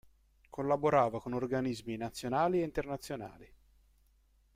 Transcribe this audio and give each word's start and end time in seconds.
Collaborava 0.49 1.21
con 1.21 1.33
organismi 1.33 1.95
nazionali 1.95 2.59
e 2.59 2.63
internazionali. 2.63 3.53